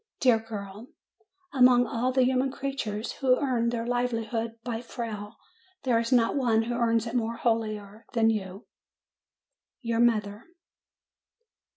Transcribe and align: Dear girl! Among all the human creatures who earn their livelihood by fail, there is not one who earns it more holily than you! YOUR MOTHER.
Dear 0.19 0.39
girl! 0.39 0.87
Among 1.53 1.85
all 1.85 2.11
the 2.11 2.23
human 2.23 2.51
creatures 2.51 3.11
who 3.11 3.37
earn 3.37 3.69
their 3.69 3.85
livelihood 3.85 4.55
by 4.63 4.81
fail, 4.81 5.35
there 5.83 5.99
is 5.99 6.11
not 6.11 6.35
one 6.35 6.63
who 6.63 6.73
earns 6.73 7.05
it 7.05 7.13
more 7.13 7.35
holily 7.35 7.79
than 8.13 8.31
you! 8.31 8.65
YOUR 9.81 9.99
MOTHER. 9.99 10.45